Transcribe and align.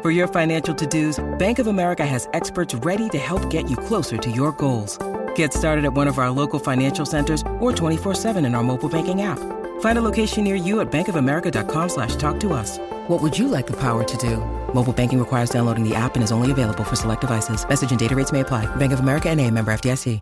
For 0.00 0.12
your 0.12 0.28
financial 0.28 0.72
to-dos, 0.76 1.18
Bank 1.38 1.58
of 1.58 1.66
America 1.66 2.06
has 2.06 2.28
experts 2.32 2.72
ready 2.86 3.08
to 3.08 3.18
help 3.18 3.50
get 3.50 3.68
you 3.68 3.76
closer 3.76 4.16
to 4.16 4.30
your 4.30 4.52
goals. 4.52 4.96
Get 5.34 5.52
started 5.52 5.84
at 5.84 5.92
one 5.92 6.06
of 6.06 6.18
our 6.18 6.30
local 6.30 6.60
financial 6.60 7.04
centers 7.04 7.42
or 7.58 7.72
24-7 7.72 8.36
in 8.46 8.54
our 8.54 8.62
mobile 8.62 8.88
banking 8.88 9.22
app. 9.22 9.40
Find 9.80 9.98
a 9.98 10.04
location 10.04 10.44
near 10.44 10.54
you 10.54 10.78
at 10.78 10.92
bankofamerica.com 10.92 11.88
slash 11.88 12.14
talk 12.14 12.38
to 12.40 12.52
us. 12.52 12.78
What 13.08 13.20
would 13.22 13.36
you 13.36 13.48
like 13.48 13.66
the 13.66 13.80
power 13.80 14.04
to 14.04 14.16
do? 14.18 14.36
Mobile 14.72 14.92
banking 14.92 15.18
requires 15.18 15.50
downloading 15.50 15.82
the 15.82 15.96
app 15.96 16.14
and 16.14 16.22
is 16.22 16.30
only 16.30 16.52
available 16.52 16.84
for 16.84 16.94
select 16.94 17.22
devices. 17.22 17.68
Message 17.68 17.90
and 17.90 17.98
data 17.98 18.14
rates 18.14 18.30
may 18.30 18.40
apply. 18.40 18.66
Bank 18.76 18.92
of 18.92 19.00
America 19.00 19.28
and 19.28 19.40
a 19.40 19.50
member 19.50 19.72
FDIC. 19.72 20.20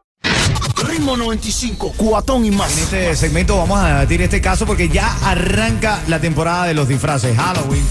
Ritmo 0.86 1.16
95, 1.16 1.92
cuatón 1.96 2.46
y 2.46 2.50
más. 2.50 2.72
En 2.72 2.84
este 2.84 3.16
segmento 3.16 3.56
vamos 3.56 3.78
a 3.78 3.88
debatir 3.88 4.22
este 4.22 4.40
caso 4.40 4.64
porque 4.64 4.88
ya 4.88 5.14
arranca 5.22 6.00
la 6.08 6.20
temporada 6.20 6.64
de 6.66 6.74
los 6.74 6.88
disfraces 6.88 7.36
Halloween. 7.36 7.84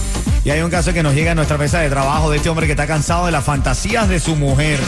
Y 0.45 0.51
hay 0.51 0.61
un 0.61 0.69
caso 0.69 0.93
que 0.93 1.01
nos 1.01 1.15
llega 1.15 1.31
a 1.31 1.35
nuestra 1.35 1.57
mesa 1.57 1.79
de 1.79 1.89
trabajo 1.89 2.29
de 2.29 2.37
este 2.37 2.49
hombre 2.49 2.67
que 2.67 2.73
está 2.73 2.85
cansado 2.85 3.25
de 3.25 3.31
las 3.31 3.43
fantasías 3.43 4.07
de 4.07 4.19
su 4.19 4.35
mujer. 4.35 4.79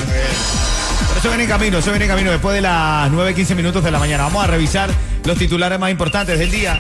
Pero 1.08 1.20
eso 1.20 1.30
viene 1.30 1.46
en 1.46 1.50
camino, 1.50 1.80
eso 1.80 1.90
viene 1.90 2.06
en 2.06 2.12
camino 2.12 2.30
después 2.30 2.54
de 2.54 2.62
las 2.62 3.12
9.15 3.12 3.56
minutos 3.56 3.84
de 3.84 3.90
la 3.90 3.98
mañana. 3.98 4.26
Vamos 4.26 4.44
a 4.44 4.48
revisar 4.48 4.92
los 5.26 5.36
titulares 5.36 5.80
más 5.80 5.90
importantes 5.90 6.38
del 6.38 6.52
día. 6.52 6.78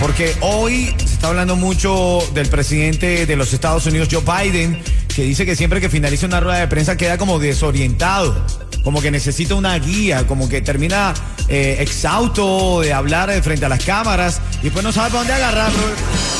Porque 0.00 0.32
hoy 0.42 0.94
se 0.96 1.14
está 1.14 1.26
hablando 1.26 1.56
mucho 1.56 2.20
del 2.34 2.48
presidente 2.48 3.26
de 3.26 3.36
los 3.36 3.52
Estados 3.52 3.84
Unidos, 3.86 4.08
Joe 4.12 4.22
Biden, 4.22 4.80
que 5.12 5.24
dice 5.24 5.44
que 5.44 5.56
siempre 5.56 5.80
que 5.80 5.88
finaliza 5.88 6.26
una 6.26 6.38
rueda 6.38 6.60
de 6.60 6.68
prensa 6.68 6.96
queda 6.96 7.18
como 7.18 7.40
desorientado, 7.40 8.46
como 8.84 9.02
que 9.02 9.10
necesita 9.10 9.56
una 9.56 9.76
guía, 9.80 10.24
como 10.28 10.48
que 10.48 10.60
termina 10.60 11.14
eh, 11.48 11.78
exhausto 11.80 12.82
de 12.82 12.92
hablar 12.92 13.32
frente 13.42 13.64
a 13.64 13.68
las 13.68 13.84
cámaras 13.84 14.40
y 14.62 14.70
pues 14.70 14.84
no 14.84 14.92
sabe 14.92 15.10
para 15.10 15.18
dónde 15.18 15.32
agarrarlo. 15.34 16.33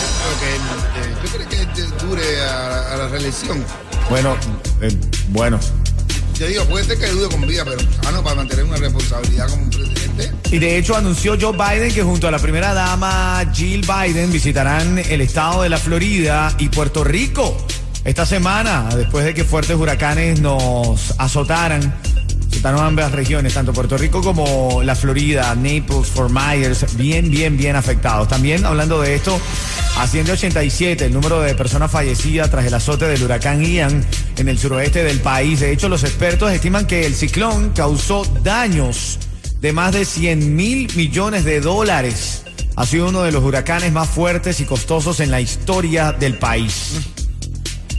Creo 1.31 1.49
que 1.49 1.57
eh, 1.57 1.87
dure 2.01 2.43
a, 2.43 2.95
a 2.95 2.97
la 2.97 3.09
reelección. 3.09 3.65
Bueno, 4.11 4.37
eh, 4.81 4.97
bueno. 5.29 5.59
Yo 6.39 6.47
digo, 6.49 6.65
puede 6.65 6.85
ser 6.85 6.99
que 6.99 7.07
dure 7.09 7.29
con 7.29 7.47
vida, 7.47 7.65
pero 7.65 7.77
ah, 8.07 8.11
no, 8.11 8.23
para 8.23 8.37
mantener 8.37 8.65
una 8.65 8.77
responsabilidad 8.77 9.49
como 9.49 9.63
un 9.63 9.71
presidente. 9.71 10.33
Y 10.51 10.59
de 10.59 10.79
hecho 10.79 10.97
anunció 10.97 11.37
Joe 11.41 11.53
Biden 11.53 11.95
que 11.95 12.03
junto 12.03 12.27
a 12.27 12.31
la 12.31 12.39
primera 12.39 12.75
dama 12.75 13.45
Jill 13.55 13.87
Biden 13.87 14.33
visitarán 14.33 14.99
el 14.99 15.21
estado 15.21 15.63
de 15.63 15.69
la 15.69 15.79
Florida 15.79 16.55
y 16.59 16.69
Puerto 16.69 17.05
Rico 17.05 17.57
esta 18.05 18.27
semana, 18.27 18.89
después 18.95 19.25
de 19.25 19.33
que 19.33 19.45
fuertes 19.45 19.77
huracanes 19.77 20.41
nos 20.41 21.15
azotaran. 21.19 21.95
Azotaron 22.65 22.87
ambas 22.87 23.13
regiones, 23.13 23.53
tanto 23.53 23.75
Puerto 23.75 23.99
Rico 23.99 24.23
como 24.23 24.83
la 24.83 24.97
Florida, 24.97 25.55
Naples, 25.55 26.07
Fort 26.07 26.31
Myers, 26.31 26.97
bien, 26.97 27.31
bien, 27.31 27.59
bien 27.59 27.77
afectados. 27.77 28.27
También 28.27 28.65
hablando 28.65 29.03
de 29.03 29.17
esto, 29.17 29.39
asciende 29.99 30.31
a 30.31 30.35
87 30.35 31.05
el 31.05 31.13
número 31.13 31.43
de 31.43 31.55
personas 31.55 31.91
fallecidas 31.91 32.51
tras 32.51 32.65
el 32.65 32.73
azote 32.73 33.05
del 33.05 33.23
huracán 33.23 33.63
Ian 33.63 34.03
en 34.39 34.49
el 34.49 34.59
suroeste 34.59 35.05
del 35.05 35.21
país. 35.21 35.61
De 35.61 35.73
hecho, 35.73 35.91
los 35.91 36.05
expertos 36.05 36.51
estiman 36.53 36.87
que 36.87 37.05
el 37.05 37.15
ciclón 37.15 37.73
causó 37.77 38.25
daños 38.43 39.19
de 39.61 39.75
más 39.75 39.93
de 39.93 40.07
100 40.07 40.57
mil 40.57 40.91
millones 40.97 41.45
de 41.45 41.61
dólares. 41.61 42.45
Ha 42.77 42.87
sido 42.87 43.11
uno 43.11 43.25
de 43.25 43.33
los 43.33 43.45
huracanes 43.45 43.93
más 43.93 44.09
fuertes 44.09 44.61
y 44.61 44.65
costosos 44.65 45.21
en 45.21 45.31
la 45.31 45.43
historia 45.43 46.13
del 46.13 46.39
país. 46.39 47.14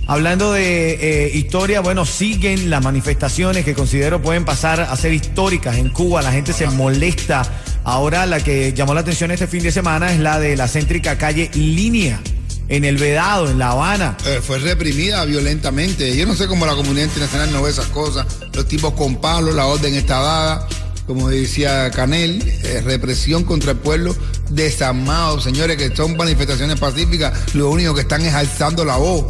Hablando 0.07 0.53
de 0.53 0.93
eh, 1.01 1.31
historia, 1.35 1.81
bueno, 1.81 2.05
siguen 2.05 2.69
las 2.69 2.83
manifestaciones 2.83 3.65
que 3.65 3.73
considero 3.73 4.21
pueden 4.21 4.45
pasar 4.45 4.81
a 4.81 4.95
ser 4.95 5.13
históricas 5.13 5.77
en 5.77 5.89
Cuba. 5.89 6.21
La 6.21 6.31
gente 6.31 6.53
se 6.53 6.67
molesta. 6.67 7.41
Ahora 7.83 8.27
la 8.27 8.39
que 8.39 8.73
llamó 8.73 8.93
la 8.93 9.01
atención 9.01 9.31
este 9.31 9.47
fin 9.47 9.63
de 9.63 9.71
semana 9.71 10.13
es 10.13 10.19
la 10.19 10.39
de 10.39 10.55
la 10.55 10.67
céntrica 10.67 11.17
calle 11.17 11.49
Línea, 11.55 12.19
en 12.67 12.85
el 12.85 12.97
Vedado, 12.97 13.49
en 13.49 13.57
La 13.57 13.71
Habana. 13.71 14.15
Eh, 14.27 14.41
fue 14.43 14.59
reprimida 14.59 15.25
violentamente. 15.25 16.15
Yo 16.15 16.27
no 16.27 16.35
sé 16.35 16.47
cómo 16.47 16.67
la 16.67 16.75
comunidad 16.75 17.05
internacional 17.05 17.51
no 17.51 17.63
ve 17.63 17.71
esas 17.71 17.87
cosas. 17.87 18.27
Los 18.53 18.67
tipos 18.67 18.93
con 18.93 19.15
palos, 19.15 19.55
la 19.55 19.65
orden 19.65 19.95
está 19.95 20.19
dada. 20.19 20.67
Como 21.07 21.29
decía 21.29 21.89
Canel, 21.91 22.41
eh, 22.63 22.81
represión 22.83 23.43
contra 23.43 23.71
el 23.71 23.77
pueblo 23.77 24.15
desarmado. 24.49 25.39
Señores, 25.39 25.77
que 25.77 25.95
son 25.95 26.15
manifestaciones 26.15 26.79
pacíficas, 26.79 27.55
lo 27.55 27.69
único 27.69 27.93
que 27.93 28.01
están 28.01 28.23
es 28.23 28.33
alzando 28.33 28.85
la 28.85 28.97
voz. 28.97 29.25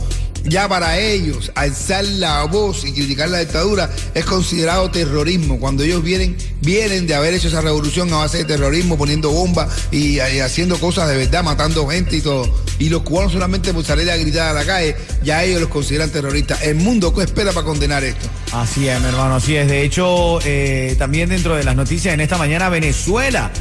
Ya 0.47 0.69
para 0.69 0.99
ellos, 0.99 1.51
alzar 1.55 2.05
la 2.05 2.43
voz 2.43 2.85
y 2.85 2.93
criticar 2.93 3.29
la 3.29 3.39
dictadura 3.39 3.89
es 4.13 4.25
considerado 4.25 4.91
terrorismo. 4.91 5.59
Cuando 5.59 5.83
ellos 5.83 6.03
vienen, 6.03 6.37
vienen 6.61 7.07
de 7.07 7.15
haber 7.15 7.33
hecho 7.33 7.47
esa 7.47 7.61
revolución 7.61 8.13
a 8.13 8.17
base 8.17 8.39
de 8.39 8.45
terrorismo, 8.45 8.95
poniendo 8.95 9.31
bombas 9.31 9.87
y, 9.91 10.19
haciendo 10.19 10.79
cosas 10.79 11.09
de 11.09 11.17
verdad, 11.17 11.43
matando 11.43 11.87
gente 11.87 12.17
y 12.17 12.21
todo. 12.21 12.53
Y 12.77 12.89
los 12.89 13.01
cubanos 13.01 13.31
solamente 13.31 13.73
por 13.73 13.83
salir 13.83 14.09
a 14.11 14.17
gritar 14.17 14.49
a 14.49 14.53
la 14.53 14.65
calle, 14.65 14.95
ya 15.23 15.43
ellos 15.43 15.61
los 15.61 15.69
consideran 15.69 16.11
terroristas. 16.11 16.61
El 16.61 16.75
mundo, 16.75 17.13
¿qué 17.13 17.23
espera 17.23 17.51
para 17.51 17.65
condenar 17.65 18.03
esto? 18.03 18.27
Así 18.51 18.87
es, 18.87 18.99
mi 19.01 19.07
hermano, 19.07 19.35
así 19.35 19.55
es. 19.55 19.67
De 19.67 19.83
hecho, 19.83 20.39
eh, 20.43 20.95
también 20.99 21.29
dentro 21.29 21.55
de 21.55 21.63
las 21.63 21.75
noticias 21.75 22.13
en 22.13 22.21
esta 22.21 22.37
mañana, 22.37 22.69
Venezuela 22.69 23.51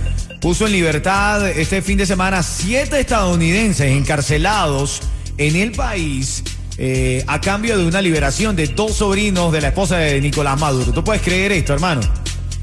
puso 0.43 0.67
en 0.67 0.73
libertad 0.73 1.49
este 1.49 1.81
fin 1.81 1.97
de 1.97 2.05
semana 2.05 2.43
siete 2.43 3.01
estadounidenses 3.01 3.91
encarcelados 3.91 5.01
en 5.39 5.57
el 5.57 5.73
país 5.73 6.43
eh, 6.77 7.25
a 7.27 7.41
cambio 7.41 7.79
de 7.79 7.85
una 7.85 8.03
liberación 8.03 8.57
de 8.57 8.67
dos 8.69 8.95
sobrinos 8.97 9.53
de 9.53 9.61
la 9.61 9.69
esposa 9.69 9.99
de 9.99 10.21
Nicolás 10.21 10.59
Maduro. 10.59 10.93
¿Tú 10.93 11.05
puedes 11.05 11.23
creer 11.23 11.53
esto, 11.53 11.73
hermano? 11.73 12.01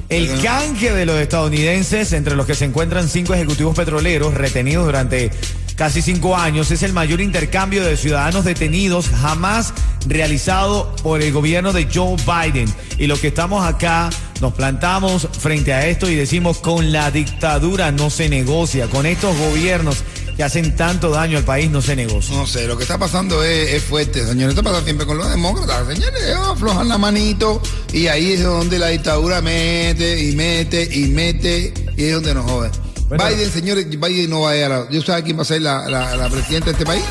El 0.10 0.42
canje 0.42 0.92
de 0.92 1.06
los 1.06 1.16
estadounidenses, 1.16 2.12
entre 2.12 2.36
los 2.36 2.46
que 2.46 2.54
se 2.54 2.66
encuentran 2.66 3.08
cinco 3.08 3.34
ejecutivos 3.34 3.74
petroleros 3.74 4.34
retenidos 4.34 4.86
durante 4.86 5.32
casi 5.78 6.02
cinco 6.02 6.36
años, 6.36 6.70
es 6.70 6.84
el 6.84 6.92
mayor 6.92 7.22
intercambio 7.22 7.86
de 7.86 7.96
ciudadanos 7.96 8.44
detenidos 8.44 9.08
jamás 9.08 9.74
realizado 10.06 10.94
por 10.98 11.22
el 11.22 11.32
gobierno 11.32 11.72
de 11.72 11.88
Joe 11.92 12.18
Biden. 12.18 12.68
Y 12.98 13.08
los 13.08 13.20
que 13.20 13.30
estamos 13.30 13.66
acá 13.66 14.10
nos 14.42 14.54
plantamos 14.54 15.30
frente 15.40 15.74
a 15.74 15.88
esto 15.88 16.10
y 16.10 16.16
decimos, 16.16 16.58
con 16.58 16.92
la 16.92 17.10
dictadura 17.10 17.94
no 17.94 18.10
se 18.10 18.28
negocia, 18.28 18.88
con 18.88 19.06
estos 19.06 19.38
gobiernos 19.38 20.04
que 20.42 20.46
hacen 20.46 20.76
tanto 20.76 21.12
daño 21.12 21.38
al 21.38 21.44
país 21.44 21.70
no 21.70 21.84
se 21.84 21.96
negocia. 21.96 22.36
No 22.36 22.48
sé, 22.48 22.66
lo 22.66 22.76
que 22.76 22.82
está 22.82 22.98
pasando 22.98 23.44
es, 23.44 23.74
es 23.76 23.84
fuerte, 23.84 24.26
señores. 24.26 24.56
Esto 24.56 24.64
pasa 24.64 24.84
siempre 24.84 25.06
con 25.06 25.20
los 25.20 25.30
demócratas, 25.30 25.86
señores. 25.88 26.20
Ellos 26.24 26.48
aflojan 26.48 26.88
la 26.88 26.98
manito 26.98 27.62
y 27.94 28.08
ahí 28.08 28.32
es 28.32 28.42
donde 28.42 28.80
la 28.80 28.88
dictadura 28.88 29.40
mete 29.40 30.20
y 30.20 30.36
mete 30.36 30.90
y 30.92 31.10
mete 31.10 31.72
y 31.96 32.06
es 32.06 32.14
donde 32.14 32.34
nos 32.34 32.50
jode. 32.50 32.72
Bueno. 33.08 33.24
Biden, 33.24 33.52
señores, 33.52 33.88
Biden 33.88 34.32
no 34.32 34.42
va 34.42 34.50
a 34.50 34.58
ir 34.58 34.64
a 34.64 34.70
la... 34.70 34.90
¿Yo 34.90 35.04
sabes 35.04 35.26
quién 35.26 35.38
va 35.38 35.44
a 35.44 35.46
ser 35.46 35.62
la, 35.62 35.88
la, 35.88 36.16
la 36.16 36.28
presidenta 36.28 36.66
de 36.66 36.72
este 36.72 36.86
país? 36.88 37.04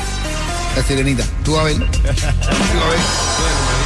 La 0.75 0.83
sirenita. 0.83 1.23
Tú 1.45 1.57
a 1.57 1.63
ver. 1.63 1.77
Tú 1.77 1.85
a 1.85 2.89
ver. 2.89 3.80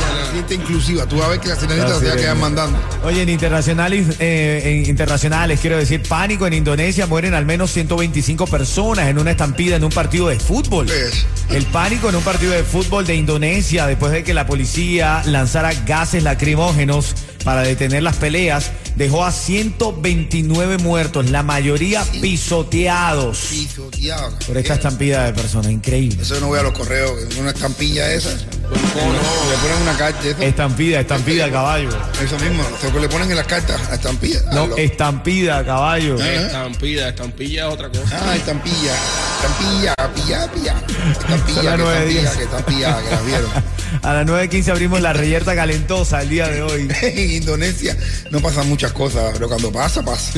Inclusiva. 0.51 1.05
Tú 1.05 1.17
vas 1.17 1.25
a 1.27 1.29
ver 1.29 1.39
que 1.39 1.47
la 1.49 1.55
sirenita 1.55 1.87
La 1.89 1.95
se 1.95 2.05
sirenita. 2.05 2.35
mandando. 2.35 2.77
Oye, 3.03 3.21
en 3.21 3.29
internacionales, 3.29 4.17
eh, 4.19 4.61
en 4.83 4.89
internacionales, 4.89 5.59
quiero 5.61 5.77
decir, 5.77 6.01
pánico 6.03 6.45
en 6.47 6.53
Indonesia, 6.53 7.05
mueren 7.07 7.33
al 7.33 7.45
menos 7.45 7.71
125 7.71 8.45
personas 8.47 9.07
en 9.07 9.17
una 9.17 9.31
estampida 9.31 9.75
en 9.75 9.83
un 9.83 9.91
partido 9.91 10.27
de 10.27 10.39
fútbol. 10.39 10.89
Es. 10.89 11.25
El 11.49 11.65
pánico 11.67 12.09
en 12.09 12.15
un 12.15 12.23
partido 12.23 12.51
de 12.53 12.63
fútbol 12.63 13.05
de 13.05 13.15
Indonesia 13.15 13.85
después 13.87 14.11
de 14.11 14.23
que 14.23 14.33
la 14.33 14.45
policía 14.47 15.21
lanzara 15.25 15.73
gases 15.85 16.23
lacrimógenos 16.23 17.15
para 17.43 17.61
detener 17.61 18.01
las 18.03 18.15
peleas 18.15 18.71
dejó 18.95 19.23
a 19.23 19.31
129 19.31 20.77
muertos, 20.79 21.29
la 21.29 21.43
mayoría 21.43 22.03
pisoteados 22.21 23.47
Pisoteado. 23.51 24.37
por 24.47 24.57
esta 24.57 24.75
estampida 24.75 25.25
de 25.25 25.33
personas. 25.33 25.71
Increíble. 25.71 26.21
Eso 26.21 26.39
no 26.39 26.47
voy 26.47 26.59
a 26.59 26.63
los 26.63 26.73
correos, 26.73 27.11
una 27.39 27.51
estampilla 27.51 28.11
esa. 28.13 28.35
Le 28.71 29.57
ponen 29.57 29.81
una 29.83 29.97
carta. 29.97 30.27
Eso, 30.27 30.41
Estampida, 30.41 30.99
estampida, 31.01 31.51
caballo. 31.51 31.89
eso 32.23 32.39
mismo, 32.39 32.63
eso 32.63 32.91
que 32.93 32.99
le 32.99 33.09
ponen 33.09 33.29
en 33.29 33.37
las 33.37 33.45
cartas, 33.47 33.79
la 33.89 33.95
estampilla. 33.95 34.41
No, 34.51 34.63
Ah, 34.63 34.67
lo- 34.67 34.77
estampida, 34.77 35.65
caballo. 35.65 36.15
Eh. 36.23 36.35
Estampida, 36.45 37.09
estampilla 37.09 37.67
es 37.67 37.73
otra 37.73 37.89
cosa. 37.89 38.19
Ah, 38.25 38.35
estampilla, 38.35 38.95
estampilla, 39.35 39.95
pilla, 40.15 40.51
pilla. 40.51 40.75
Estampilla, 41.11 41.63
las 41.63 41.75
que 41.75 41.77
nueve 41.83 41.97
estampilla, 41.99 42.21
diez. 42.21 42.31
que 42.37 42.43
estampilla, 42.43 43.01
que 43.03 43.11
las 43.11 43.25
vieron. 43.25 43.49
A 44.01 44.13
las 44.13 44.25
9.15 44.27 44.71
abrimos 44.71 44.99
la 45.01 45.13
reyerta 45.13 45.55
calentosa 45.55 46.21
el 46.21 46.29
día 46.29 46.47
de 46.49 46.61
hoy. 46.63 46.87
en 47.01 47.31
Indonesia 47.31 47.95
no 48.29 48.39
pasan 48.41 48.67
muchas 48.67 48.91
cosas, 48.91 49.31
pero 49.33 49.47
cuando 49.47 49.71
pasa, 49.71 50.01
pasa. 50.03 50.31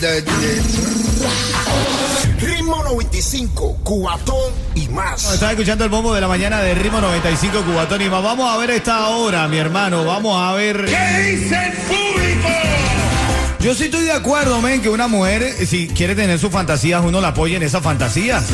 De- 0.00 0.22
de- 0.22 0.62
Ritmo 2.40 2.82
95, 2.82 3.78
Cubatón 3.84 4.52
y 4.74 4.88
más. 4.88 5.32
Estás 5.32 5.52
escuchando 5.52 5.84
el 5.84 5.90
bombo 5.90 6.12
de 6.14 6.20
la 6.20 6.26
mañana 6.28 6.60
de 6.60 6.74
Ritmo 6.74 7.00
95 7.00 7.62
Cubatón 7.62 8.02
y 8.02 8.08
más. 8.10 8.22
Vamos 8.22 8.52
a 8.52 8.56
ver 8.58 8.70
esta 8.70 9.06
hora, 9.08 9.46
mi 9.48 9.56
hermano. 9.58 10.04
Vamos 10.04 10.36
a 10.36 10.52
ver. 10.54 10.84
¿Qué 10.84 11.18
dice 11.30 11.54
el 11.54 11.72
público? 11.72 12.48
Yo 13.60 13.74
sí 13.74 13.84
estoy 13.84 14.02
de 14.04 14.12
acuerdo, 14.12 14.60
men, 14.60 14.82
que 14.82 14.88
una 14.90 15.06
mujer, 15.06 15.42
eh, 15.42 15.64
si 15.64 15.86
quiere 15.88 16.14
tener 16.16 16.38
sus 16.40 16.50
fantasías, 16.50 17.02
uno 17.04 17.20
la 17.20 17.28
apoya 17.28 17.56
en 17.56 17.62
esas 17.62 17.82
fantasías. 17.82 18.44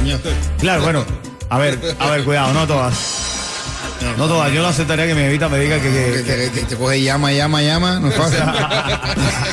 Claro, 0.59 0.83
bueno. 0.83 1.05
A 1.49 1.59
ver, 1.59 1.97
a 1.99 2.11
ver, 2.11 2.23
cuidado, 2.25 2.53
no 2.53 2.67
todas. 2.67 2.95
No 4.19 4.27
todas. 4.29 4.53
Yo 4.53 4.63
no 4.63 4.69
aceptaría 4.69 5.07
que 5.07 5.15
mi 5.15 5.23
evita 5.23 5.49
me 5.49 5.59
diga 5.59 5.77
que- 5.81 5.91
que- 5.91 6.13
que 6.17 6.23
te, 6.23 6.49
te- 6.51 6.63
te 6.67 6.77
coge 6.77 7.03
llama, 7.03 7.33
llama, 7.33 7.63
llama, 7.63 7.99
no 8.01 8.09
es 8.09 8.15
fácil. 8.15 8.39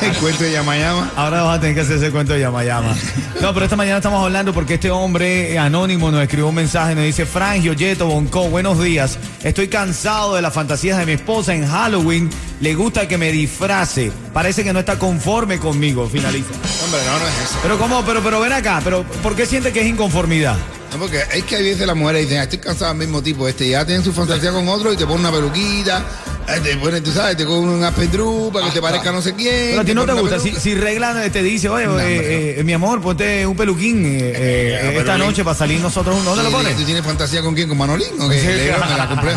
el 0.02 0.12
cuento 0.20 0.44
de 0.44 0.52
llama, 0.52 0.76
llama. 0.76 1.10
Ahora 1.16 1.42
vas 1.42 1.58
a 1.58 1.60
tener 1.60 1.74
que 1.76 1.80
hacer 1.82 1.96
ese 1.96 2.10
cuento 2.10 2.32
de 2.34 2.40
llama 2.40 2.64
llama. 2.64 2.94
No, 3.40 3.52
pero 3.54 3.64
esta 3.64 3.76
mañana 3.76 3.98
estamos 3.98 4.22
hablando 4.22 4.52
porque 4.52 4.74
este 4.74 4.90
hombre 4.90 5.52
eh, 5.52 5.58
anónimo 5.58 6.10
nos 6.10 6.22
escribió 6.22 6.48
un 6.48 6.54
mensaje, 6.56 6.94
nos 6.94 7.04
dice, 7.04 7.24
Frangio, 7.24 7.72
Yeto, 7.72 8.06
Bonco, 8.06 8.48
buenos 8.48 8.82
días. 8.82 9.18
Estoy 9.42 9.68
cansado 9.68 10.34
de 10.34 10.42
las 10.42 10.52
fantasías 10.52 10.98
de 10.98 11.06
mi 11.06 11.12
esposa 11.12 11.54
en 11.54 11.66
Halloween. 11.66 12.28
Le 12.60 12.74
gusta 12.74 13.06
que 13.06 13.16
me 13.16 13.30
disfrace. 13.30 14.10
Parece 14.32 14.64
que 14.64 14.72
no 14.72 14.80
está 14.80 14.98
conforme 14.98 15.58
conmigo. 15.60 16.08
Finaliza. 16.08 16.48
Hombre, 16.84 17.00
no, 17.06 17.18
no 17.20 17.28
es 17.28 17.34
eso. 17.50 17.58
Pero 17.62 17.78
cómo, 17.78 18.04
pero, 18.04 18.20
pero 18.22 18.40
ven 18.40 18.52
acá, 18.52 18.80
pero 18.82 19.04
¿por 19.22 19.36
qué 19.36 19.46
siente 19.46 19.72
que 19.72 19.80
es 19.82 19.86
inconformidad? 19.86 20.56
No, 20.92 20.98
porque 20.98 21.22
es 21.34 21.44
que 21.44 21.56
hay 21.56 21.64
veces 21.64 21.86
las 21.86 21.96
mujeres 21.96 22.22
dicen, 22.22 22.38
"Ah, 22.38 22.44
estoy 22.44 22.58
cansada 22.58 22.90
del 22.92 22.98
mismo 22.98 23.22
tipo, 23.22 23.46
este 23.46 23.68
ya 23.68 23.84
tienen 23.84 24.02
su 24.04 24.12
fantasía 24.12 24.50
con 24.52 24.66
otro 24.68 24.92
y 24.92 24.96
te 24.96 25.04
ponen 25.06 25.20
una 25.20 25.32
peluquita, 25.32 26.02
eh, 26.48 26.60
te 26.62 26.76
ponen, 26.76 27.02
tú 27.02 27.12
sabes, 27.12 27.36
te 27.36 27.44
cogen 27.44 27.68
un 27.68 27.84
apendru 27.84 28.50
para 28.52 28.66
que 28.66 28.72
te 28.72 28.80
parezca 28.82 29.12
no 29.12 29.20
sé 29.22 29.34
quién. 29.34 29.68
Pero 29.70 29.80
a 29.80 29.84
ti 29.84 29.94
no 29.94 30.06
te 30.06 30.12
gusta. 30.12 30.38
Si, 30.38 30.52
si 30.54 30.74
regla 30.74 31.24
eh, 31.24 31.30
te 31.30 31.42
dice, 31.42 31.68
oye, 31.68 31.86
No, 31.86 31.98
eh, 32.00 32.16
hombre, 32.18 32.60
eh, 32.60 32.64
mi 32.64 32.72
amor, 32.72 33.00
ponte 33.00 33.46
un 33.46 33.56
peluquín 33.56 34.04
eh, 34.06 34.32
eh, 34.34 34.78
pero 34.88 35.00
esta 35.00 35.18
noche 35.18 35.44
para 35.44 35.56
salir 35.56 35.80
nosotros. 35.80 36.24
¿Dónde 36.24 36.42
lo 36.44 36.50
pones? 36.50 36.76
¿Tú 36.76 36.84
tienes 36.84 37.04
fantasía 37.04 37.42
con 37.42 37.54
quién? 37.54 37.68
¿Con 37.68 37.78
Manolín? 37.78 38.08
¿O 38.20 38.28
qué? 38.28 38.40
Sí, 38.40 38.46
Le 38.46 38.62
digo, 38.64 38.76
claro. 38.76 38.92
me 38.92 38.98
la 38.98 39.08
compré. 39.08 39.32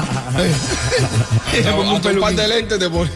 Pongo 1.71 1.95
un 1.95 2.01
peluquín. 2.01 2.35
de 2.35 2.47
lentes 2.47 2.79
te 2.79 2.89
pones. 2.89 3.13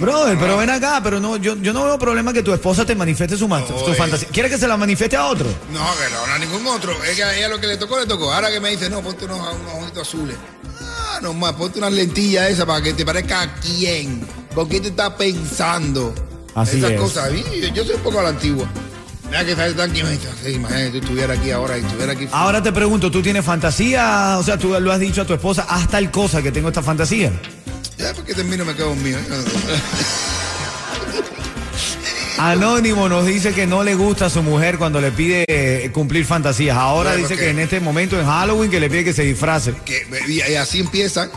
Brother, 0.00 0.38
pero 0.38 0.56
ven 0.56 0.70
acá, 0.70 1.00
pero 1.02 1.20
no, 1.20 1.36
yo, 1.36 1.56
yo 1.56 1.72
no 1.72 1.84
veo 1.84 1.98
problema 1.98 2.32
que 2.32 2.42
tu 2.42 2.52
esposa 2.52 2.84
te 2.84 2.94
manifieste 2.94 3.36
su, 3.36 3.46
ma- 3.48 3.64
su 3.66 3.94
fantasía. 3.94 4.28
¿Quieres 4.32 4.50
que 4.52 4.58
se 4.58 4.66
la 4.68 4.76
manifieste 4.76 5.16
a 5.16 5.26
otro? 5.26 5.46
No, 5.72 5.80
que 5.80 6.12
no, 6.12 6.26
no 6.26 6.32
a 6.34 6.38
ningún 6.38 6.66
otro. 6.66 6.92
Es 7.04 7.16
que 7.16 7.24
a 7.24 7.36
ella 7.36 7.48
lo 7.48 7.60
que 7.60 7.66
le 7.66 7.76
tocó, 7.76 7.98
le 7.98 8.06
tocó. 8.06 8.32
Ahora 8.32 8.50
que 8.50 8.60
me 8.60 8.70
dice, 8.70 8.90
no, 8.90 9.00
ponte 9.02 9.24
unos, 9.24 9.38
unos 9.38 9.74
ojitos 9.82 10.08
azules. 10.08 10.36
Nomás, 11.22 11.52
ponte 11.52 11.78
unas 11.78 11.92
lentillas 11.92 12.50
esas 12.50 12.64
para 12.64 12.82
que 12.82 12.92
te 12.94 13.04
parezca 13.04 13.42
a 13.42 13.54
quién. 13.56 14.26
¿Con 14.54 14.68
quién 14.68 14.82
te 14.82 14.88
estás 14.88 15.10
pensando? 15.14 16.14
Así 16.54 16.78
Esas 16.78 16.92
es. 16.92 17.00
cosas. 17.00 17.30
Yo, 17.32 17.68
yo 17.68 17.84
soy 17.84 17.94
un 17.94 18.00
poco 18.02 18.20
a 18.20 18.22
la 18.24 18.28
antigua. 18.30 18.66
Mira 19.26 19.44
que 19.44 19.52
está 19.52 19.72
tan. 19.76 19.94
Sí, 19.94 20.02
imagínate, 20.52 20.90
tú 20.90 20.98
estuvieras 20.98 21.38
aquí 21.38 21.50
ahora 21.52 21.78
y 21.78 21.82
estuviera 21.82 22.12
aquí. 22.12 22.26
Ahora 22.32 22.62
te 22.62 22.72
pregunto, 22.72 23.10
¿tú 23.10 23.22
tienes 23.22 23.44
fantasía? 23.44 24.36
O 24.38 24.42
sea, 24.42 24.58
tú 24.58 24.74
lo 24.80 24.92
has 24.92 24.98
dicho 24.98 25.22
a 25.22 25.24
tu 25.24 25.34
esposa, 25.34 25.66
haz 25.68 25.88
tal 25.88 26.10
cosa 26.10 26.42
que 26.42 26.50
tengo 26.50 26.68
esta 26.68 26.82
fantasía. 26.82 27.30
Ya, 27.96 28.12
porque 28.14 28.34
termino 28.34 28.64
me 28.64 28.74
quedo 28.74 28.94
mío. 28.96 29.18
Anónimo 32.42 33.06
nos 33.06 33.26
dice 33.26 33.52
que 33.52 33.66
no 33.66 33.84
le 33.84 33.94
gusta 33.94 34.26
a 34.26 34.30
su 34.30 34.42
mujer 34.42 34.78
cuando 34.78 34.98
le 34.98 35.12
pide 35.12 35.44
eh, 35.46 35.90
cumplir 35.92 36.24
fantasías. 36.24 36.74
Ahora 36.74 37.10
Bueno, 37.10 37.28
dice 37.28 37.38
que 37.38 37.50
en 37.50 37.58
este 37.58 37.80
momento 37.80 38.18
en 38.18 38.24
Halloween 38.24 38.70
que 38.70 38.80
le 38.80 38.88
pide 38.88 39.04
que 39.04 39.12
se 39.12 39.24
disfrace. 39.24 39.74
Que, 39.84 40.06
y 40.26 40.54
así 40.54 40.80
empiezan. 40.80 41.30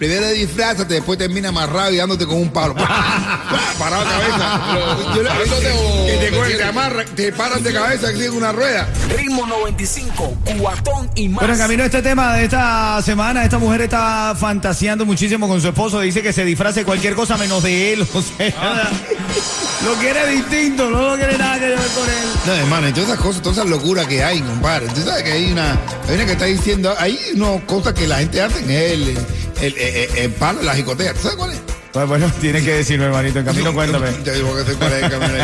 Primero 0.00 0.30
disfrázate, 0.30 0.94
después 0.94 1.18
termina 1.18 1.50
amarrado 1.50 1.92
y 1.92 1.98
dándote 1.98 2.24
con 2.24 2.38
un 2.38 2.48
palo. 2.48 2.74
Parado 3.78 4.02
de 4.02 4.08
cabeza. 4.10 4.62
Pero, 4.72 5.14
Yo 5.14 5.22
le- 5.22 5.28
¿dándote 5.28 5.72
o 5.72 6.06
que 6.06 6.12
te, 6.16 6.30
cogen, 6.34 6.56
te 6.56 6.64
amarran, 6.64 7.06
te 7.14 7.32
paran 7.32 7.62
de 7.62 7.70
cabeza 7.70 8.10
en 8.10 8.32
una 8.32 8.50
rueda. 8.50 8.88
Ritmo 9.14 9.46
95, 9.46 10.38
Cubatón 10.46 11.10
y 11.16 11.28
más. 11.28 11.40
Bueno, 11.40 11.52
en 11.52 11.60
camino 11.60 11.82
a 11.82 11.86
este 11.86 12.00
tema 12.00 12.32
de 12.34 12.44
esta 12.44 13.02
semana, 13.02 13.44
esta 13.44 13.58
mujer 13.58 13.82
está 13.82 14.34
fantaseando 14.40 15.04
muchísimo 15.04 15.46
con 15.46 15.60
su 15.60 15.68
esposo. 15.68 16.00
Dice 16.00 16.22
que 16.22 16.32
se 16.32 16.46
disfrace 16.46 16.82
cualquier 16.86 17.14
cosa 17.14 17.36
menos 17.36 17.62
de 17.62 17.92
él. 17.92 18.06
O 18.14 18.22
sea, 18.22 18.88
lo 19.84 19.94
quiere 19.96 20.26
distinto, 20.28 20.88
no 20.88 21.10
lo 21.10 21.16
quiere 21.16 21.36
nada 21.36 21.58
que 21.58 21.66
ver 21.66 21.78
con 21.78 22.08
él. 22.08 22.28
No, 22.46 22.52
hermano, 22.54 22.88
y 22.88 22.92
todas 22.92 23.10
esas 23.10 23.20
cosas, 23.20 23.42
todas 23.42 23.58
esas 23.58 23.68
locuras 23.70 24.06
que 24.06 24.24
hay, 24.24 24.40
compadre. 24.40 24.86
Tú 24.94 25.02
sabes 25.02 25.24
que 25.24 25.32
hay 25.32 25.52
una, 25.52 25.72
hay 26.08 26.14
una 26.14 26.24
que 26.24 26.32
está 26.32 26.46
diciendo, 26.46 26.94
hay 26.98 27.18
unas 27.34 27.60
cosas 27.64 27.92
que 27.92 28.06
la 28.06 28.18
gente 28.18 28.40
hace, 28.40 28.60
el, 28.94 29.08
el, 29.08 29.18
el, 29.60 29.76
el- 29.78 30.18
el 30.18 30.30
palo, 30.32 30.62
la 30.62 30.74
jicotea. 30.74 31.12
¿Tú 31.14 31.20
sabes 31.22 31.36
cuál 31.36 31.52
es? 31.52 31.58
Pues 31.92 32.06
bueno, 32.06 32.30
tienes 32.40 32.62
que 32.62 32.72
decirme, 32.72 33.06
hermanito. 33.06 33.40
En 33.40 33.44
camino, 33.46 33.74
cuéntame. 33.74 34.10
Te 34.22 34.32
digo 34.34 34.54
que 34.54 34.62
sé 34.64 34.74
cuál 34.78 34.92
es 34.92 35.02
el 35.02 35.10
camino. 35.10 35.34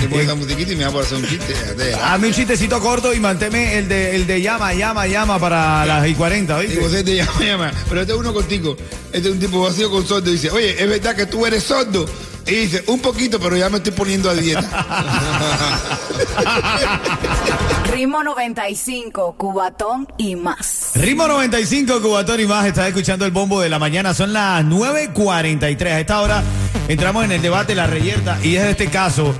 Te 0.00 0.08
pongo 0.08 0.22
esa 0.22 0.34
musiquita 0.34 0.72
y 0.72 0.76
me 0.76 0.84
va 0.86 0.90
por 0.90 1.04
hacer 1.04 1.18
un 1.18 1.28
chiste. 1.28 1.54
Hazme 2.02 2.26
un 2.28 2.34
chistecito 2.34 2.80
corto 2.80 3.14
y 3.14 3.20
manténme 3.20 3.78
el 3.78 3.88
de, 3.88 4.16
el 4.16 4.26
de 4.26 4.42
llama, 4.42 4.74
llama, 4.74 5.06
llama 5.06 5.38
para 5.38 5.86
las 5.86 6.08
y 6.08 6.14
40, 6.14 6.58
Digo, 6.60 6.82
¿viste? 6.82 6.98
"Sí, 6.98 7.04
te 7.04 7.14
llama, 7.16 7.32
llama. 7.44 7.72
Pero 7.88 8.00
este 8.00 8.12
es 8.12 8.18
uno 8.18 8.34
contigo. 8.34 8.76
Este 9.12 9.28
es 9.28 9.34
un 9.34 9.38
tipo 9.38 9.62
vacío 9.62 9.88
con 9.88 10.04
sordo. 10.04 10.30
Y 10.30 10.32
dice, 10.32 10.50
oye, 10.50 10.82
¿es 10.82 10.88
verdad 10.88 11.14
que 11.14 11.26
tú 11.26 11.46
eres 11.46 11.62
sordo? 11.62 12.06
Y 12.46 12.54
dice, 12.54 12.84
un 12.88 13.00
poquito, 13.00 13.40
pero 13.40 13.56
ya 13.56 13.70
me 13.70 13.78
estoy 13.78 13.92
poniendo 13.92 14.28
a 14.28 14.34
dieta. 14.34 14.60
Ritmo 17.90 18.22
95, 18.22 19.36
Cubatón 19.38 20.06
y 20.18 20.36
más. 20.36 20.90
Ritmo 20.94 21.26
95, 21.26 22.02
Cubatón 22.02 22.40
y 22.40 22.46
más. 22.46 22.66
Estás 22.66 22.88
escuchando 22.88 23.24
el 23.24 23.30
bombo 23.30 23.60
de 23.60 23.68
la 23.68 23.78
mañana. 23.78 24.12
Son 24.12 24.32
las 24.32 24.64
9.43. 24.64 25.86
A 25.86 26.00
esta 26.00 26.20
hora 26.20 26.42
entramos 26.88 27.24
en 27.24 27.32
el 27.32 27.40
debate 27.40 27.74
La 27.74 27.86
Reyerta 27.86 28.38
y 28.42 28.56
es 28.56 28.64
de 28.64 28.70
este 28.72 28.88
caso 28.88 29.34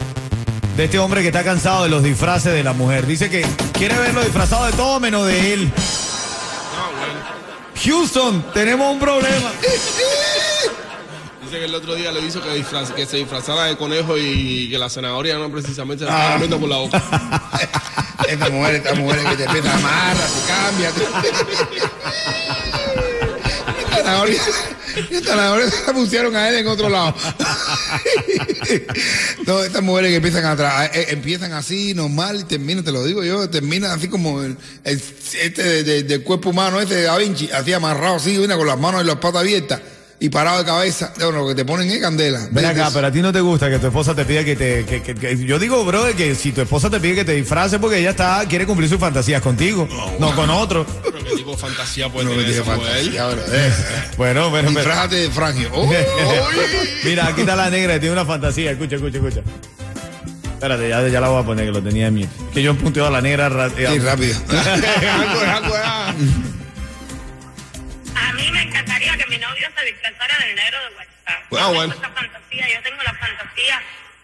de 0.77 0.85
este 0.85 0.99
hombre 0.99 1.23
que 1.23 1.29
está 1.29 1.45
cansado 1.45 1.85
de 1.85 1.91
los 1.91 2.03
disfraces 2.03 2.53
de 2.53 2.65
la 2.65 2.73
mujer. 2.73 3.07
Dice 3.07 3.29
que 3.29 3.45
quiere 3.73 3.99
verlo 3.99 4.23
disfrazado 4.23 4.67
de 4.67 4.73
todo 4.73 4.99
menos 4.99 5.27
de 5.27 5.53
él. 5.53 5.73
Houston, 7.85 8.45
tenemos 8.55 8.93
un 8.93 8.99
problema. 8.99 9.51
Dice 11.45 11.59
que 11.59 11.65
el 11.67 11.75
otro 11.75 11.95
día 11.95 12.11
le 12.13 12.21
hizo 12.21 12.41
que, 12.43 13.07
se 13.07 13.17
disfrazara 13.19 13.65
de 13.65 13.77
conejo 13.77 14.17
y 14.17 14.69
que 14.71 14.79
la 14.79 14.89
zanahoria 14.89 15.37
no 15.37 15.51
precisamente 15.51 16.05
se 16.05 16.11
la 16.11 16.37
estaba 16.37 16.59
por 16.61 16.69
la 16.69 16.77
boca. 16.77 17.03
Esta 18.29 18.49
mujer, 18.49 18.77
esta 18.77 18.95
mujer 18.95 19.21
que 19.29 19.37
te 19.37 19.45
empieza 19.45 19.71
a 19.71 19.75
amarrar, 19.77 20.17
te 20.17 20.49
cambia. 20.49 20.89
Esta 23.69 23.97
zanahoria, 23.99 24.41
esta 24.97 25.31
zanahoria 25.31 25.71
se 25.71 25.87
la 25.87 25.93
pusieron 25.93 26.35
a 26.35 26.49
él 26.49 26.55
en 26.57 26.67
otro 26.69 26.89
lado. 26.89 27.15
No, 29.47 29.63
estas 29.63 29.83
mujeres 29.83 30.09
que 30.11 30.17
empiezan 30.17 30.47
a 30.47 30.57
tra- 30.57 30.91
eh, 30.95 31.09
empiezan 31.11 31.53
así, 31.53 31.93
normal, 31.93 32.41
y 32.41 32.45
terminan, 32.45 32.83
te 32.83 32.93
lo 32.93 33.05
digo 33.05 33.23
yo, 33.23 33.49
terminan 33.51 33.91
así 33.91 34.09
como 34.09 34.41
este 34.83 35.63
de- 35.63 35.83
de- 35.85 36.03
del 36.05 36.23
cuerpo 36.23 36.49
humano, 36.51 36.81
este 36.81 36.95
de 36.95 37.03
Da 37.03 37.19
Vinci, 37.19 37.51
así 37.53 37.75
amarrado 37.75 38.17
así, 38.17 38.39
una 38.39 38.57
con 38.57 38.67
las 38.67 38.79
manos 38.79 39.03
y 39.03 39.07
las 39.07 39.17
patas 39.17 39.43
abiertas 39.43 39.81
y 40.25 40.29
parado 40.31 40.59
de 40.59 40.65
cabeza. 40.65 41.13
Bueno, 41.17 41.33
lo 41.43 41.49
que 41.49 41.55
te 41.55 41.65
ponen 41.67 41.91
es 41.91 42.01
candela. 42.01 42.49
Ven 42.51 42.65
acá, 42.65 42.91
pero 42.95 43.07
a 43.09 43.13
ti 43.13 43.21
no 43.21 43.31
te 43.33 43.41
gusta 43.43 43.69
que 43.69 43.79
tu 43.79 43.89
esposa 43.89 44.15
te 44.15 44.25
pida 44.25 44.43
que 44.43 44.57
te... 44.57 44.85
que- 44.87 45.03
que- 45.03 45.15
que- 45.15 45.37
yo 45.45 45.59
digo, 45.59 45.85
bro, 45.85 46.05
que 46.17 46.35
si 46.35 46.53
tu 46.53 46.63
esposa 46.63 46.89
te 46.89 46.99
pide 46.99 47.15
que 47.17 47.25
te 47.27 47.33
disfrace 47.33 47.79
porque 47.79 47.99
ella 47.99 48.11
está 48.11 48.43
quiere 48.49 48.65
cumplir 48.65 48.89
sus 48.89 48.99
fantasías 48.99 49.43
contigo, 49.43 49.87
no 50.19 50.35
con 50.35 50.49
otro. 50.49 50.87
Pero 51.03 51.19
qué 51.25 51.37
tipo 51.37 51.51
de 51.51 51.57
fantasía 51.59 52.09
puede 52.09 52.25
No 52.25 52.31
me 52.37 52.43
tener 52.45 52.53
esa 52.59 52.65
mujer. 52.75 52.81
fantasía, 52.91 53.27
bro. 53.27 53.43
Eh, 53.53 53.73
Bueno, 54.17 54.51
pero... 54.51 54.71
Disfrájate 54.71 55.17
de 55.17 55.31
frangio. 55.31 55.69
Oh, 55.75 55.93
Mira, 57.05 57.27
aquí 57.27 57.43
está 57.43 57.55
la 57.57 57.69
negra, 57.69 58.01
tiene 58.01 58.13
una 58.15 58.25
fantasía. 58.25 58.71
Escucha, 58.71 58.97
escucha, 58.97 59.19
escucha. 59.19 59.41
Espérate, 60.55 60.89
ya, 60.89 61.07
ya 61.09 61.21
la 61.21 61.29
voy 61.29 61.43
a 61.43 61.45
poner 61.45 61.67
que 61.67 61.73
lo 61.73 61.83
tenía 61.83 62.07
en 62.07 62.15
mí. 62.15 62.27
Que 62.55 62.63
yo 62.63 62.75
punteo 62.75 63.07
a 63.07 63.11
la 63.11 63.21
negra. 63.21 63.51
ra- 63.51 63.67
eh, 63.77 63.87
Sí, 63.93 63.99
rápido. 63.99 64.35
algo 64.49 65.43
es 65.43 65.49
algo 65.49 65.74
es. 65.74 65.74
A 65.74 65.74
novio 69.65 69.79
se 69.79 69.85
disfrazara 69.87 70.39
del 70.47 70.55
negro 70.57 70.79
de 70.81 70.97
WhatsApp. 70.97 71.43
Yo 71.51 71.59
tengo 71.59 71.83
esa 71.85 72.11
fantasía, 72.11 72.69
yo 72.75 72.83
tengo 72.83 73.03
la 73.03 73.15
fantasía 73.15 73.83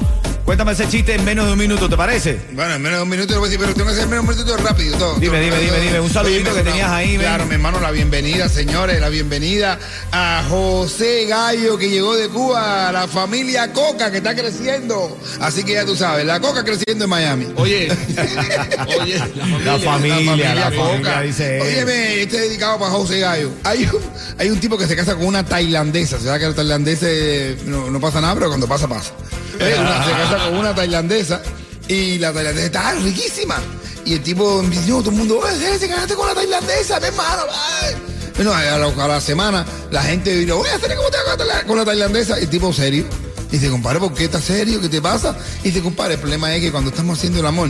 Cuéntame 0.51 0.73
ese 0.73 0.89
chiste 0.89 1.15
en 1.15 1.25
menos 1.25 1.47
de 1.47 1.53
un 1.53 1.59
minuto, 1.61 1.89
¿te 1.89 1.97
parece? 1.97 2.41
Bueno, 2.55 2.75
en 2.75 2.83
menos 2.83 2.99
de 2.99 3.03
un 3.05 3.09
minuto 3.09 3.35
lo 3.35 3.39
voy 3.39 3.47
a 3.47 3.51
decir, 3.53 3.65
pero 3.65 3.73
tengo 3.73 3.87
que 3.87 3.93
hacer 3.93 4.03
en 4.03 4.11
menos 4.11 4.27
de 4.27 4.33
un 4.33 4.37
minuto 4.49 4.57
rápido. 4.57 4.99
Todo, 4.99 5.15
Dime, 5.15 5.39
todo, 5.39 5.45
dime, 5.45 5.57
todo, 5.57 5.75
dime, 5.77 5.87
dime. 5.87 6.01
Un 6.01 6.11
saludito 6.11 6.53
que 6.53 6.63
tenías 6.63 6.91
ahí, 6.91 7.11
ven. 7.17 7.21
Claro, 7.21 7.47
mi 7.47 7.55
hermano, 7.55 7.79
la 7.79 7.93
bienvenida, 7.93 8.49
señores, 8.49 9.01
la 9.01 9.11
bienvenida 9.11 9.79
a 10.11 10.45
José 10.49 11.27
Gallo, 11.27 11.79
que 11.79 11.89
llegó 11.89 12.17
de 12.17 12.29
Cuba, 12.31 12.89
a 12.89 12.91
la 12.93 13.07
familia 13.07 13.73
Coca, 13.73 14.11
que 14.11 14.17
está 14.17 14.35
creciendo. 14.35 15.17
Así 15.41 15.63
que 15.63 15.75
ya 15.75 15.85
tú 15.85 15.95
sabes, 15.95 16.27
la 16.27 16.41
Coca 16.41 16.65
creciendo 16.65 17.05
en 17.05 17.11
Miami. 17.11 17.47
Oye, 17.55 17.89
oye, 19.01 19.19
La 19.65 19.79
familia, 19.79 20.53
la 20.53 20.73
familia, 20.73 20.73
Coca. 20.75 21.21
dice. 21.23 21.61
Óyeme, 21.61 22.23
este 22.23 22.39
es 22.39 22.43
dedicado 22.49 22.77
para 22.77 22.91
José 22.91 23.21
Gallo. 23.21 23.53
Hay 23.63 23.85
un, 23.85 24.01
hay 24.37 24.51
un 24.51 24.59
tipo 24.59 24.77
que 24.77 24.89
se 24.89 24.97
casa 24.97 25.15
con 25.15 25.27
una 25.27 25.45
tailandesa. 25.45 26.19
Se 26.19 26.41
que 26.41 26.47
los 26.47 26.57
tailandeses 26.57 27.63
no, 27.67 27.89
no 27.89 28.01
pasa 28.01 28.21
nada, 28.21 28.35
pero 28.35 28.49
cuando 28.49 28.67
pasa, 28.67 28.89
pasa. 28.89 29.13
Eh, 29.61 29.77
una- 29.79 30.05
se 30.07 30.11
casa 30.13 30.45
con 30.49 30.57
una 30.59 30.75
tailandesa 30.75 31.41
y 31.89 32.19
la 32.19 32.33
tailandesa 32.33 32.67
está 32.67 32.93
riquísima. 32.95 33.57
Y 34.05 34.15
el 34.15 34.23
tipo 34.23 34.63
dice, 34.63 34.89
no, 34.89 34.99
todo 35.01 35.11
el 35.11 35.17
mundo, 35.17 35.39
oye, 35.41 35.79
se 35.79 35.89
casaste 35.89 36.15
con 36.15 36.27
la 36.27 36.35
tailandesa, 36.35 36.99
mi 37.01 37.07
hermano. 37.07 37.43
ay". 37.53 37.95
Bueno, 38.37 38.55
a 38.55 38.63
la, 38.63 38.87
a 38.87 39.09
la 39.09 39.21
semana 39.21 39.67
la 39.91 40.03
gente 40.03 40.35
dice, 40.35 40.53
oye, 40.53 40.71
¿cómo 40.97 41.11
te 41.11 41.17
vas 41.27 41.37
con 41.37 41.47
la- 41.47 41.63
con 41.65 41.77
la 41.79 41.85
tailandesa? 41.85 42.39
Y 42.41 42.45
el 42.45 42.49
tipo 42.49 42.73
serio. 42.73 43.05
Y 43.53 43.59
dice, 43.59 43.69
compadre, 43.69 43.99
¿por 43.99 44.15
qué 44.15 44.25
estás 44.25 44.45
serio? 44.45 44.81
¿Qué 44.81 44.89
te 44.89 45.03
pasa? 45.03 45.37
Y 45.63 45.69
dice, 45.69 45.81
compadre, 45.83 46.15
el 46.15 46.21
problema 46.21 46.55
es 46.55 46.63
que 46.63 46.71
cuando 46.73 46.91
estamos 46.91 47.19
haciendo 47.19 47.41
el 47.41 47.47
amor, 47.47 47.69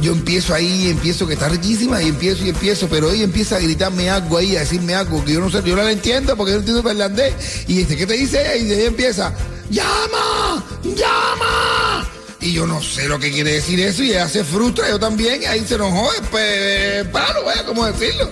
yo 0.00 0.12
empiezo 0.12 0.54
ahí, 0.54 0.88
empiezo 0.88 1.26
que 1.26 1.34
está 1.34 1.48
riquísima 1.48 2.02
y 2.02 2.08
empiezo 2.08 2.44
y 2.44 2.48
empiezo, 2.48 2.88
pero 2.88 3.10
ella 3.10 3.24
empieza 3.24 3.56
a 3.56 3.60
gritarme 3.60 4.10
algo 4.10 4.38
ahí, 4.38 4.56
a 4.56 4.60
decirme 4.60 4.94
algo 4.94 5.24
que 5.24 5.34
yo 5.34 5.40
no 5.40 5.50
sé, 5.50 5.62
yo 5.64 5.76
no 5.76 5.82
la 5.82 5.92
entiendo 5.92 6.36
porque 6.36 6.52
yo 6.52 6.56
no 6.56 6.60
entiendo 6.60 6.82
tailandés. 6.82 7.34
Y 7.68 7.76
dice, 7.76 7.96
¿qué 7.96 8.06
te 8.06 8.14
dice 8.14 8.40
ella? 8.40 8.56
Y 8.56 8.72
ella 8.72 8.86
empieza, 8.88 9.32
¡llama! 9.70 10.64
¡llama! 10.82 12.08
Y 12.40 12.52
yo 12.52 12.66
no 12.66 12.82
sé 12.82 13.08
lo 13.08 13.18
que 13.18 13.32
quiere 13.32 13.52
decir 13.52 13.80
eso 13.80 14.02
y 14.02 14.10
ella 14.10 14.28
se 14.28 14.44
frustra, 14.44 14.90
yo 14.90 14.98
también, 14.98 15.42
y 15.42 15.46
ahí 15.46 15.64
se 15.66 15.76
enojó, 15.76 16.10
pues, 16.30 17.06
palo, 17.08 17.42
vaya, 17.42 17.64
¿cómo 17.64 17.86
decirlo? 17.86 18.30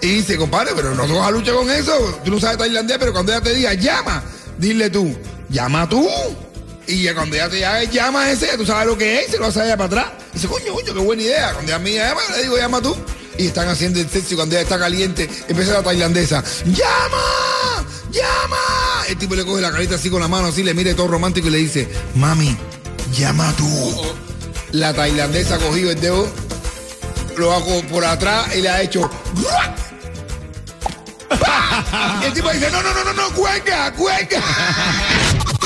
Y 0.00 0.06
dice, 0.06 0.38
compadre, 0.38 0.72
pero 0.74 0.94
no 0.94 1.06
vas 1.06 1.28
a 1.28 1.30
luchar 1.30 1.54
con 1.54 1.70
eso, 1.70 2.20
tú 2.24 2.30
no 2.30 2.40
sabes 2.40 2.56
tailandés, 2.56 2.96
pero 2.98 3.12
cuando 3.12 3.32
ella 3.32 3.42
te 3.42 3.52
diga, 3.52 3.74
llama, 3.74 4.24
dile 4.56 4.88
tú, 4.88 5.14
llama 5.50 5.86
tú. 5.86 6.08
Y 6.86 7.02
ya 7.02 7.14
cuando 7.14 7.36
ya 7.36 7.50
te 7.50 7.60
llama, 7.60 7.84
llama 7.84 8.30
ese, 8.30 8.46
ya 8.46 8.56
tú 8.56 8.64
sabes 8.64 8.86
lo 8.86 8.96
que 8.96 9.20
es, 9.20 9.30
se 9.30 9.36
lo 9.36 9.44
vas 9.44 9.56
a 9.58 9.64
ella 9.66 9.76
para 9.76 9.86
atrás. 9.86 10.06
Y 10.30 10.34
dice, 10.36 10.48
coño, 10.48 10.72
coño, 10.72 10.94
qué 10.94 11.00
buena 11.00 11.22
idea. 11.22 11.52
Cuando 11.52 11.70
ya 11.70 11.78
me 11.78 11.92
llama, 11.92 12.20
le 12.34 12.42
digo, 12.42 12.56
llama 12.56 12.80
tú. 12.80 12.96
Y 13.38 13.46
están 13.46 13.68
haciendo 13.68 14.00
el 14.00 14.08
sexo 14.08 14.34
y 14.34 14.36
cuando 14.36 14.54
ella 14.54 14.62
está 14.62 14.78
caliente, 14.78 15.28
empieza 15.48 15.74
la 15.74 15.82
tailandesa, 15.82 16.42
¡llama! 16.64 17.86
¡llama! 18.10 18.89
El 19.10 19.18
tipo 19.18 19.34
le 19.34 19.44
coge 19.44 19.60
la 19.60 19.72
carita 19.72 19.96
así 19.96 20.08
con 20.08 20.20
la 20.20 20.28
mano, 20.28 20.46
así, 20.46 20.62
le 20.62 20.72
mira 20.72 20.94
todo 20.94 21.08
romántico 21.08 21.48
y 21.48 21.50
le 21.50 21.58
dice, 21.58 21.88
mami, 22.14 22.56
llama 23.12 23.52
tú. 23.56 23.66
La 24.70 24.94
tailandesa 24.94 25.56
ha 25.56 25.58
cogido 25.58 25.90
el 25.90 26.00
dedo, 26.00 26.28
lo 27.36 27.52
hago 27.52 27.82
por 27.88 28.04
atrás 28.04 28.54
y 28.54 28.60
le 28.60 28.68
ha 28.68 28.80
hecho. 28.82 29.10
Y 32.22 32.24
el 32.24 32.32
tipo 32.32 32.50
dice, 32.50 32.70
no, 32.70 32.80
no, 32.84 32.94
no, 32.94 33.02
no, 33.02 33.12
no, 33.12 33.34
cuelga, 33.34 33.92
cuelga. 33.94 34.40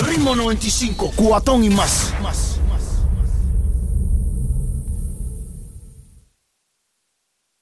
Ritmo 0.07 0.35
95, 0.35 1.13
cuatón 1.15 1.65
y 1.65 1.69
más. 1.69 2.15